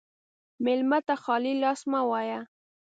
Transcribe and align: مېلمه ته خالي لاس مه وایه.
مېلمه 0.63 0.99
ته 1.07 1.15
خالي 1.23 1.53
لاس 1.63 1.81
مه 1.91 2.01
وایه. 2.09 2.39